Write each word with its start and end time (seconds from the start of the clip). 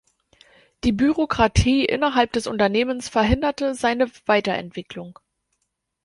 Die 0.83 0.93
Bürokratie 0.93 1.85
innerhalb 1.85 2.31
des 2.33 2.47
Unternehmens 2.47 3.07
verhinderte 3.07 3.75
seine 3.75 4.09
Weiterentwicklung. 4.25 5.19